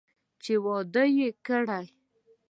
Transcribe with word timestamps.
چې 0.43 0.53
واده 0.63 1.03
وکړي. 1.17 1.83